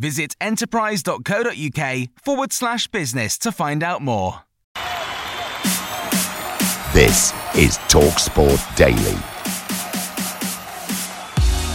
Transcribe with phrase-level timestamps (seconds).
[0.00, 4.40] Visit enterprise.co.uk forward slash business to find out more.
[6.94, 9.18] This is TalkSport Daily.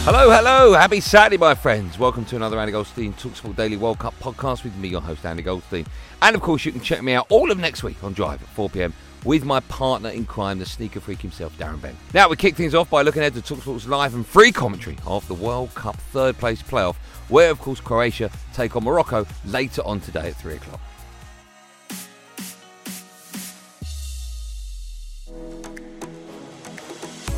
[0.08, 0.73] Hello, hello.
[0.73, 2.00] Happy Saturday, my friends.
[2.00, 5.44] Welcome to another Andy Goldstein Talksport Daily World Cup podcast with me, your host, Andy
[5.44, 5.86] Goldstein.
[6.23, 8.50] And of course, you can check me out all of next week on Drive at
[8.50, 8.94] 4 pm
[9.26, 11.98] with my partner in crime, the sneaker freak himself, Darren Bent.
[12.14, 15.28] Now, we kick things off by looking ahead to Talksport's live and free commentary of
[15.28, 16.95] the World Cup third place playoff,
[17.28, 20.80] where, of course, Croatia take on Morocco later on today at 3 o'clock.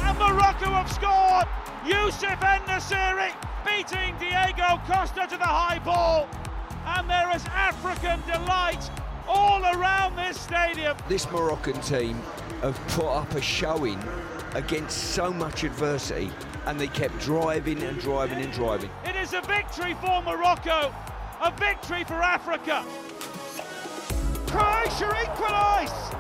[0.04, 1.48] And Morocco have scored!
[1.88, 3.32] Youssef En-Nesyri
[3.66, 6.28] beating Diogo Costa to the high ball.
[6.86, 8.90] And there is African delight
[9.28, 10.98] all around this stadium.
[11.08, 12.16] This Moroccan team
[12.62, 14.02] have put up a showing
[14.54, 16.32] against so much adversity
[16.66, 18.90] and they kept driving and driving and driving.
[19.06, 20.94] It is a victory for Morocco,
[21.42, 22.84] a victory for Africa.
[24.48, 26.14] Croatia equalise!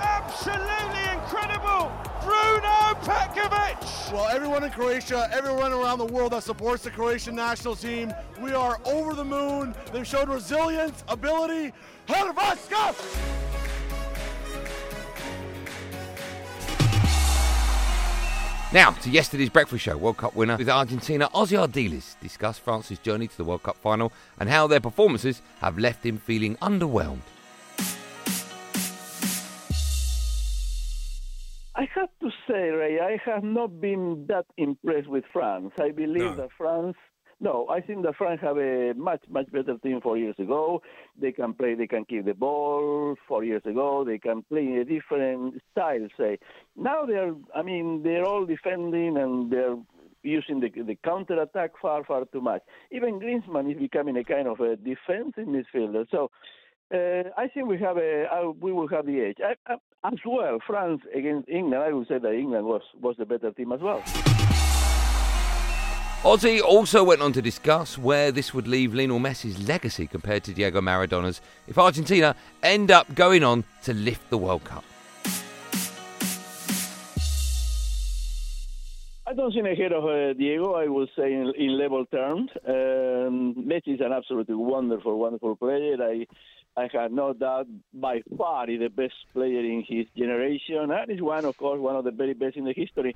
[0.00, 2.07] Absolutely incredible!
[2.28, 4.12] Bruno Petkovic!
[4.12, 8.52] Well, everyone in Croatia, everyone around the world that supports the Croatian national team, we
[8.52, 9.74] are over the moon.
[9.94, 11.72] They've showed resilience, ability.
[12.06, 12.94] Hrvatska!
[18.74, 23.26] Now, to yesterday's breakfast show, World Cup winner with Argentina, Ossie Ardiles discussed France's journey
[23.26, 27.22] to the World Cup final and how their performances have left him feeling underwhelmed.
[31.78, 35.70] I have to say, Ray, I have not been that impressed with France.
[35.80, 36.96] I believe that France.
[37.40, 40.82] No, I think that France have a much much better team four years ago.
[41.16, 43.14] They can play, they can keep the ball.
[43.28, 46.08] Four years ago, they can play in a different style.
[46.18, 46.40] Say
[46.74, 49.76] now they're, I mean, they're all defending and they're
[50.24, 52.62] using the the counter attack far far too much.
[52.90, 56.06] Even Griezmann is becoming a kind of a defensive midfielder.
[56.10, 56.32] So.
[56.92, 59.36] Uh, I think we have a uh, we will have the edge.
[59.44, 59.76] I, I,
[60.10, 61.82] as well, France against England.
[61.82, 64.02] I would say that England was was the better team as well.
[66.22, 70.54] Ossie also went on to discuss where this would leave Lionel Messi's legacy compared to
[70.54, 74.84] Diego Maradona's if Argentina end up going on to lift the World Cup.
[79.28, 80.72] I don't think ahead of uh, Diego.
[80.72, 85.98] I would say in, in level terms, um, Messi is an absolutely wonderful, wonderful player.
[86.00, 86.26] I
[86.78, 91.20] I have no doubt by far is the best player in his generation, and is
[91.20, 93.14] one, of course, one of the very best in the history.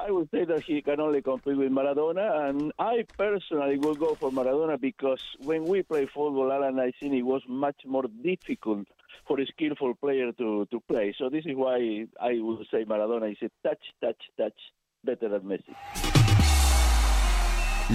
[0.00, 4.16] I would say that he can only compete with Maradona, and I personally will go
[4.16, 8.88] for Maradona because when we play football, Alan, I think it was much more difficult
[9.28, 11.14] for a skillful player to, to play.
[11.16, 14.58] So this is why I would say Maradona is a touch, touch, touch
[15.04, 15.74] better than Messi.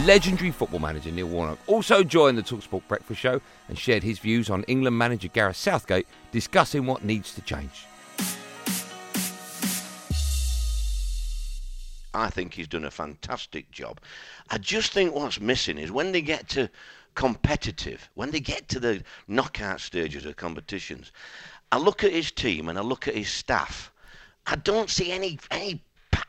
[0.05, 4.49] Legendary football manager Neil Warnock also joined the Talksport Breakfast Show and shared his views
[4.49, 7.85] on England manager Gareth Southgate, discussing what needs to change.
[12.13, 13.99] I think he's done a fantastic job.
[14.49, 16.69] I just think what's missing is when they get to
[17.15, 21.11] competitive, when they get to the knockout stages of competitions,
[21.71, 23.91] I look at his team and I look at his staff.
[24.47, 25.83] I don't see any any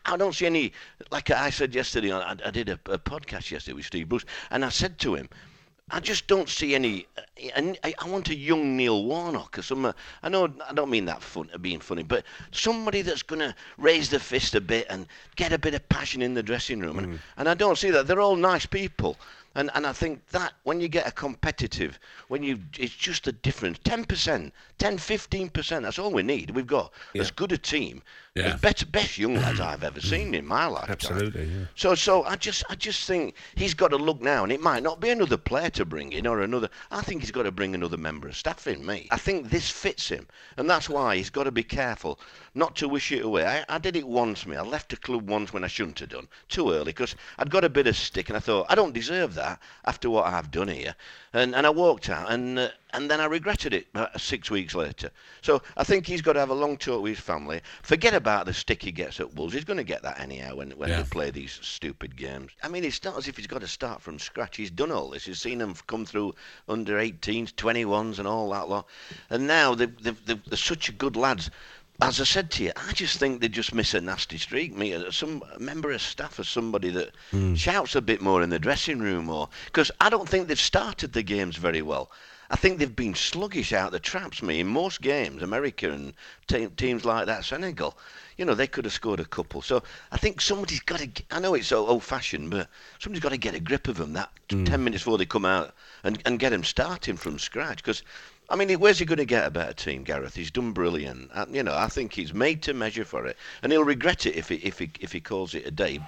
[0.05, 0.73] I don't see any.
[1.11, 4.65] Like I said yesterday, I, I did a, a, podcast yesterday with Steve Bruce, and
[4.65, 5.29] I said to him,
[5.91, 7.07] I just don't see any.
[7.17, 7.23] Uh,
[7.55, 9.85] and I, I want a young Neil Warnock or some.
[9.85, 9.93] Uh,
[10.23, 14.09] I know I don't mean that fun, being funny, but somebody that's going to raise
[14.09, 15.07] the fist a bit and
[15.37, 16.99] get a bit of passion in the dressing room.
[16.99, 17.19] And, mm.
[17.37, 18.07] and I don't see that.
[18.07, 19.17] They're all nice people.
[19.55, 21.99] And and I think that when you get a competitive,
[22.29, 23.79] when you it's just a difference.
[23.82, 25.82] Ten percent, 10, 15 percent.
[25.85, 26.50] That's all we need.
[26.50, 28.02] We've got as good a team,
[28.37, 28.55] Yeah.
[28.55, 30.88] as better best young lads I've ever seen in my life.
[30.88, 31.64] Absolutely, yeah.
[31.75, 34.85] So so I just I just think he's got to look now, and it might
[34.85, 36.69] not be another player to bring in or another.
[36.93, 38.87] I think he's got to bring another member of staff in.
[38.87, 42.20] Me, I think this fits him, and that's why he's got to be careful
[42.55, 43.44] not to wish it away.
[43.46, 44.56] I, I did it once, me.
[44.56, 47.64] I left a club once when I shouldn't have done too early because I'd got
[47.64, 49.40] a bit of stick, and I thought I don't deserve that
[49.85, 50.95] after what I've done here,
[51.33, 54.75] and and I walked out, and uh, and then I regretted it uh, six weeks
[54.75, 55.11] later.
[55.43, 57.61] So I think he's got to have a long talk with his family.
[57.83, 59.55] Forget about the stick he gets at Wolves.
[59.55, 61.03] He's going to get that anyhow when when Yeah.
[61.03, 62.53] they play these stupid games.
[62.63, 64.57] I mean, it's not as if he's got to start from scratch.
[64.57, 65.25] He's done all this.
[65.27, 66.35] He's seen them come through
[66.69, 68.87] under 18s, 21s, and all that lot.
[69.31, 71.51] And now they've, they've, they've, they're such good lads.
[72.02, 74.75] As I said to you, I just think they just miss a nasty streak.
[74.75, 77.55] Me, some member of staff or somebody that hmm.
[77.55, 81.12] shouts a bit more in the dressing room, or because I don't think they've started
[81.12, 82.11] the games very well.
[82.52, 84.43] I think they've been sluggish out the traps.
[84.43, 86.14] Me in most games, America and
[86.49, 87.97] te- teams like that, Senegal,
[88.37, 89.62] you know, they could have scored a couple.
[89.62, 91.11] So I think somebody's got to.
[91.31, 92.69] I know it's so old-fashioned, but
[92.99, 94.64] somebody's got to get a grip of them that hmm.
[94.64, 97.76] ten minutes before they come out and and get them starting from scratch.
[97.76, 98.03] Because
[98.50, 100.35] I mean, where's he going to get a better team, Gareth?
[100.35, 101.31] He's done brilliant.
[101.32, 104.35] And, you know, I think he's made to measure for it, and he'll regret it
[104.35, 106.00] if he if he if he calls it a day.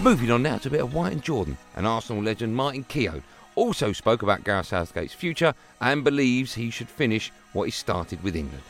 [0.00, 3.22] Moving on now to a bit of White and Jordan, and Arsenal legend Martin Keown
[3.54, 8.34] also spoke about Gareth Southgate's future and believes he should finish what he started with
[8.34, 8.64] England.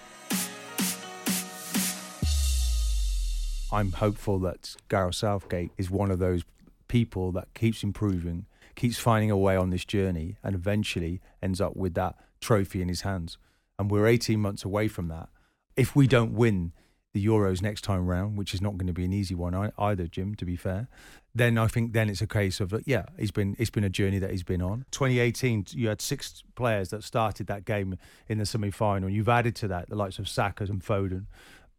[3.72, 6.42] I'm hopeful that Gareth Southgate is one of those
[6.88, 8.44] people that keeps improving,
[8.80, 12.88] keeps finding a way on this journey, and eventually ends up with that trophy in
[12.88, 13.36] his hands.
[13.78, 15.28] And we're 18 months away from that.
[15.76, 16.72] If we don't win
[17.12, 20.06] the Euros next time round, which is not going to be an easy one either,
[20.06, 20.88] Jim, to be fair,
[21.34, 24.18] then I think then it's a case of yeah, he's been it's been a journey
[24.18, 24.86] that he's been on.
[24.92, 27.98] 2018, you had six players that started that game
[28.28, 29.10] in the semi-final.
[29.10, 31.26] You've added to that the likes of Saka and Foden,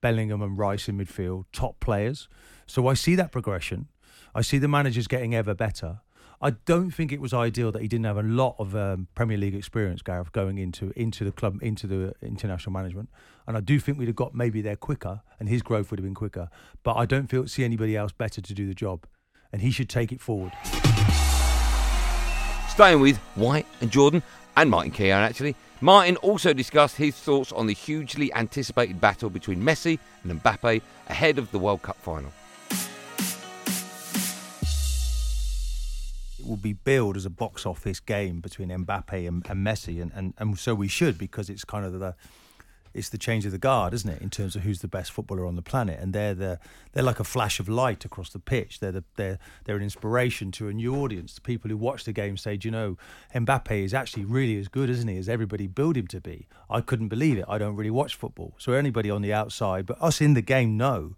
[0.02, 2.30] Bellingham and Rice in midfield, top players.
[2.68, 3.88] So I see that progression.
[4.36, 6.02] I see the managers getting ever better.
[6.44, 9.38] I don't think it was ideal that he didn't have a lot of um, Premier
[9.38, 13.10] League experience, Gareth, going into into the club, into the international management.
[13.46, 16.04] And I do think we'd have got maybe there quicker, and his growth would have
[16.04, 16.50] been quicker.
[16.82, 19.06] But I don't feel see anybody else better to do the job,
[19.54, 20.52] and he should take it forward.
[22.70, 24.24] Staying with White and Jordan
[24.58, 29.62] and Martin Keown, actually, Martin also discussed his thoughts on the hugely anticipated battle between
[29.62, 32.32] Messi and Mbappe ahead of the World Cup final.
[36.52, 40.34] Will be billed as a box office game between Mbappe and, and Messi, and, and,
[40.38, 42.14] and so we should because it's kind of the
[42.94, 45.46] it's the change of the guard, isn't it, in terms of who's the best footballer
[45.46, 45.98] on the planet?
[46.02, 46.60] And they're the
[46.92, 48.82] they're like a flash of light across the pitch.
[48.82, 51.34] They're the, they're they're an inspiration to a new audience.
[51.36, 52.98] The people who watch the game say, "Do you know,
[53.34, 56.82] Mbappe is actually really as good, isn't he, as everybody billed him to be?" I
[56.82, 57.46] couldn't believe it.
[57.48, 60.76] I don't really watch football, so anybody on the outside, but us in the game
[60.76, 61.16] know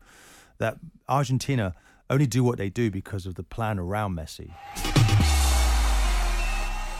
[0.59, 0.77] that
[1.09, 1.73] Argentina
[2.07, 4.51] only do what they do because of the plan around Messi.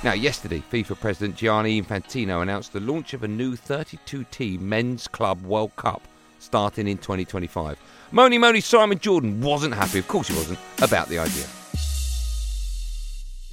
[0.03, 5.07] Now, yesterday, FIFA President Gianni Infantino announced the launch of a new 32 team men's
[5.07, 6.01] club World Cup
[6.39, 7.79] starting in 2025.
[8.11, 11.45] Moni Moni Simon Jordan wasn't happy, of course he wasn't, about the idea.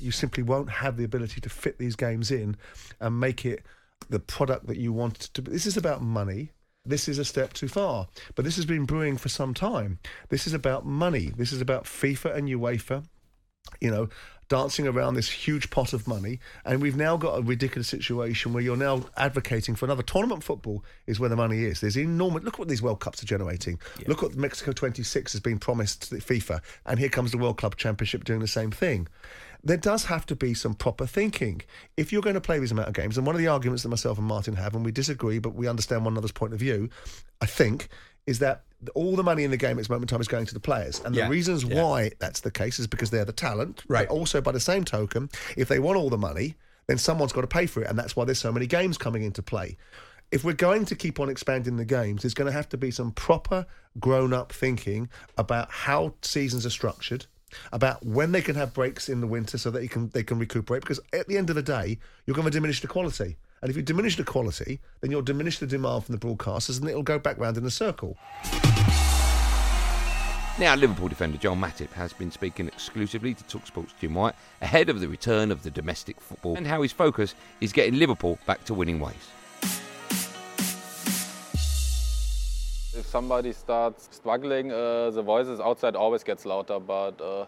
[0.01, 2.57] you simply won't have the ability to fit these games in
[3.01, 3.63] and make it
[4.09, 5.53] the product that you want to be.
[5.53, 6.51] This is about money.
[6.85, 8.09] This is a step too far.
[8.35, 9.99] But this has been brewing for some time.
[10.31, 11.33] This is about money.
[11.37, 13.05] This is about FIFA and UEFA,
[13.81, 14.09] you know,
[14.49, 16.41] dancing around this huge pot of money.
[16.65, 20.85] And we've now got a ridiculous situation where you're now advocating for another tournament football
[21.07, 21.81] is where the money is.
[21.81, 23.81] There's enormous, look what these World Cups are generating.
[24.07, 26.61] Look what Mexico 26 has been promised to the FIFA.
[26.85, 29.09] And here comes the World Club Championship doing the same thing
[29.63, 31.63] there does have to be some proper thinking.
[31.97, 33.89] If you're going to play these amount of games, and one of the arguments that
[33.91, 36.89] myself and Martin have, and we disagree, but we understand one another's point of view,
[37.41, 37.89] I think,
[38.27, 38.63] is that
[38.95, 40.61] all the money in the game at this moment in time is going to the
[40.61, 41.01] players.
[41.05, 41.83] And Yeah, the reasons yeah.
[41.83, 43.85] why that's the case is because they're the talent.
[43.89, 44.09] Right.
[44.09, 47.43] But also, by the same token, if they want all the money, then someone's got
[47.43, 47.89] to pay for it.
[47.89, 49.77] And that's why there's so many games coming into play.
[50.33, 52.91] If we're going to keep on expanding the games, there's going to have to be
[52.91, 53.67] some proper
[53.99, 57.27] grown up thinking about how seasons are structured,
[57.73, 60.39] about when they can have breaks in the winter so that you can they can
[60.39, 60.83] recuperate.
[60.83, 63.37] Because at the end of the day, you're going to diminish the quality.
[63.63, 66.89] And if you diminish the quality, then you'll diminish the demand from the broadcasters and
[66.89, 68.17] it'll go back round in a circle.
[70.59, 75.01] Now, Liverpool defender Joel Matip has been speaking exclusively to TalkSport's Jim White ahead of
[75.01, 78.75] the return of the domestic football and how his focus is getting Liverpool back to
[78.75, 79.15] winning ways.
[82.97, 86.81] If somebody starts struggling, uh, the voices outside always gets louder.
[86.81, 87.45] But uh,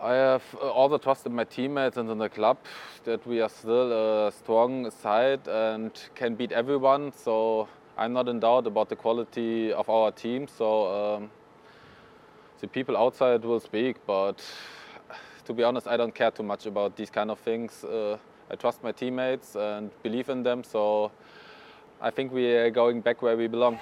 [0.00, 2.58] I have uh, all the trust in my teammates and in the club
[3.04, 7.12] that we are still a strong side and can beat everyone.
[7.12, 10.48] So I'm not in doubt about the quality of our team.
[10.48, 11.30] So um,
[12.60, 14.44] the people outside will speak, but
[15.46, 17.82] to be honest, I don't care too much about these kind of things.
[17.82, 18.18] Uh,
[18.50, 20.62] I trust my teammates and believe in them.
[20.62, 21.10] So
[22.02, 23.78] I think we are going back where we belong.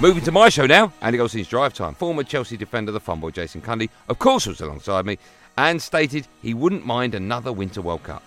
[0.00, 1.94] Moving to my show now, Andy Goldstein's Drive Time.
[1.94, 5.18] Former Chelsea defender, the fun boy Jason Cundy, of course, was alongside me
[5.58, 8.22] and stated he wouldn't mind another Winter World Cup.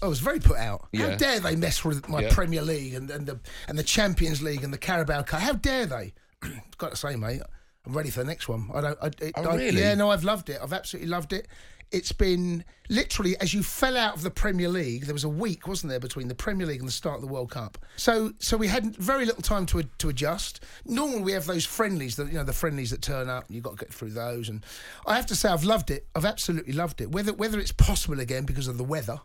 [0.00, 0.86] I was very put out.
[0.96, 2.32] How dare they mess with my Yeah.
[2.32, 3.38] Premier League and, and the
[3.68, 5.40] and the Champions League and the Carabao Cup?
[5.40, 6.12] How dare they?
[6.78, 7.40] Got to say, mate,
[7.86, 8.68] I'm ready for the next one.
[8.74, 8.98] I don't.
[9.02, 9.80] I, it, Oh, I- really?
[9.80, 10.58] Yeah, no, I've loved it.
[10.62, 11.48] I've absolutely loved it.
[11.94, 15.04] It's been literally as you fell out of the Premier League.
[15.04, 17.32] There was a week, wasn't there, between the Premier League and the start of the
[17.32, 17.78] World Cup.
[17.94, 20.64] So, so we had very little time to to adjust.
[20.84, 23.44] Normally, we have those friendlies, that you know, the friendlies that turn up.
[23.48, 24.48] You've got to get through those.
[24.48, 24.66] And
[25.06, 26.08] I have to say, I've loved it.
[26.16, 27.12] I've absolutely loved it.
[27.12, 29.20] Whether whether it's possible again because of the weather,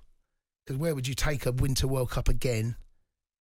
[0.65, 2.75] because where would you take a Winter World Cup again?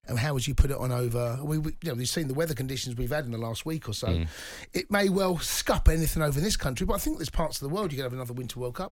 [0.10, 1.38] And how would you put it on over?
[1.44, 3.90] We, we, you know, we've seen the weather conditions we've had in the last week
[3.90, 4.08] or so.
[4.08, 4.28] Mm.
[4.74, 7.68] It may well scup anything over in this country, but I think there's parts of
[7.68, 8.94] the world you could have another Winter World Cup.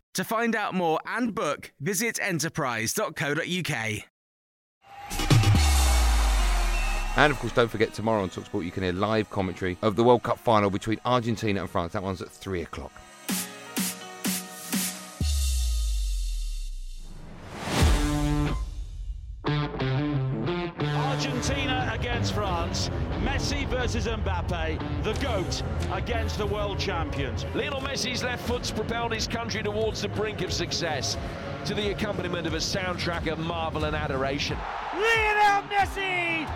[0.15, 4.03] To find out more and book, visit enterprise.co.uk.
[7.17, 10.03] And of course, don't forget tomorrow on Talksport you can hear live commentary of the
[10.03, 11.93] World Cup final between Argentina and France.
[11.93, 12.91] That one's at three o'clock.
[24.01, 25.03] Messi versus Mbappe.
[25.03, 27.45] The GOAT against the world champions.
[27.53, 31.17] Lionel Messi's left foot's propelled his country towards the brink of success
[31.65, 34.57] to the accompaniment of a soundtrack of marvel and adoration.
[34.93, 36.47] Lionel Messi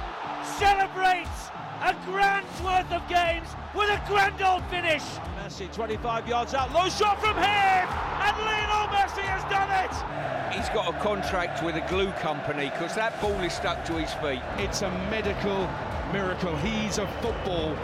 [0.57, 1.49] celebrates
[1.83, 5.03] a grand's worth of games with a grand old finish.
[5.43, 10.55] Messi 25 yards out, low shot from him, and Lionel Messi has done it.
[10.55, 14.13] He's got a contract with a glue company because that ball is stuck to his
[14.15, 14.41] feet.
[14.57, 15.67] It's a medical
[16.11, 16.55] miracle.
[16.57, 17.75] He's a football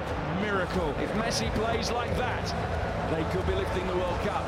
[0.41, 0.89] miracle.
[0.99, 2.45] If Messi plays like that,
[3.11, 4.43] they could be lifting the World Cup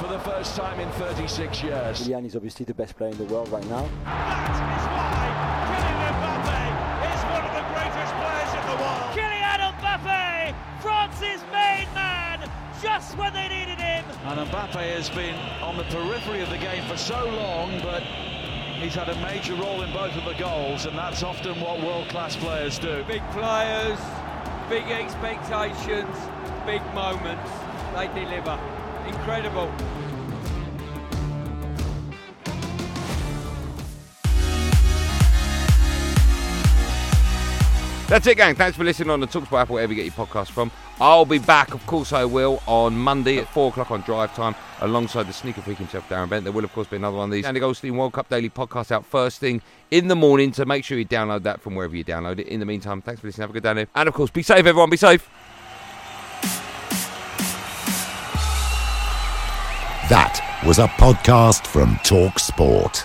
[0.00, 2.00] for the first time in 36 years.
[2.00, 3.88] Kylian is obviously the best player in the world right now.
[4.04, 5.26] That is why
[5.72, 6.60] Kylian Mbappe
[7.12, 9.10] is one of the greatest players in the world.
[9.16, 12.50] Kylian Mbappe, France's main man,
[12.82, 14.04] just when they needed him.
[14.24, 18.02] And Mbappe has been on the periphery of the game for so long, but
[18.78, 22.36] he's had a major role in both of the goals, and that's often what world-class
[22.36, 23.04] players do.
[23.04, 23.98] Big players,
[24.68, 26.16] big expectations,
[26.64, 27.50] big moments.
[27.94, 28.58] They deliver.
[29.06, 29.72] Incredible.
[38.08, 38.54] That's it, gang.
[38.54, 40.70] Thanks for listening on the Talksport app, wherever you get your podcast from.
[41.00, 44.54] I'll be back, of course I will, on Monday at 4 o'clock on Drive Time,
[44.80, 46.44] alongside the sneaker freak himself, Darren Bent.
[46.44, 48.92] There will, of course, be another one of these Andy Goldstein World Cup Daily podcast
[48.92, 49.60] out first thing
[49.90, 52.46] in the morning, so make sure you download that from wherever you download it.
[52.46, 53.42] In the meantime, thanks for listening.
[53.42, 53.86] Have a good day.
[53.96, 54.88] And, of course, be safe, everyone.
[54.88, 55.28] Be safe.
[60.08, 63.04] That was a podcast from Talk Sport.